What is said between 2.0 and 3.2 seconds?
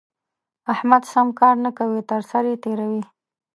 تر سر يې تېروي.